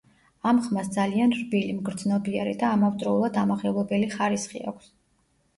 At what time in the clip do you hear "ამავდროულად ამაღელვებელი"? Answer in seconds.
2.79-4.11